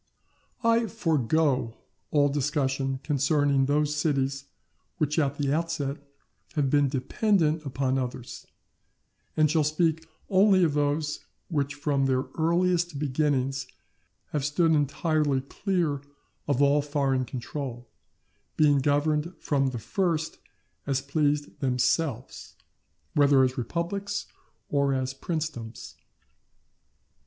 I 0.63 0.87
forego 0.87 1.75
all 2.09 2.27
discussion 2.27 2.99
concerning 3.03 3.67
those 3.67 3.95
cities 3.95 4.45
which 4.97 5.19
at 5.19 5.37
the 5.37 5.53
outset 5.53 5.97
have 6.53 6.71
been 6.71 6.89
dependent 6.89 7.63
upon 7.67 7.99
others, 7.99 8.47
and 9.37 9.51
shall 9.51 9.63
speak 9.63 10.07
only 10.27 10.63
of 10.63 10.73
those 10.73 11.19
which 11.49 11.75
from 11.75 12.07
their 12.07 12.23
earliest 12.35 12.97
beginnings 12.97 13.67
have 14.31 14.43
stood 14.43 14.71
entirely 14.71 15.41
clear 15.41 16.01
of 16.47 16.63
all 16.63 16.81
foreign 16.81 17.23
control, 17.23 17.87
being 18.57 18.79
governed 18.79 19.35
from 19.39 19.67
the 19.67 19.77
first 19.77 20.39
as 20.87 20.99
pleased 20.99 21.59
themselves, 21.59 22.55
whether 23.13 23.43
as 23.43 23.55
republics 23.55 24.25
or 24.67 24.95
as 24.95 25.13
princedoms. 25.13 25.93